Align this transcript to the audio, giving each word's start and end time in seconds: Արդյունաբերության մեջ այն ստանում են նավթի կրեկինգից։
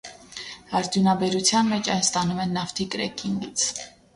Արդյունաբերության 0.79 1.69
մեջ 1.73 1.91
այն 1.97 2.01
ստանում 2.07 2.41
են 2.47 2.59
նավթի 2.59 2.89
կրեկինգից։ 2.97 3.71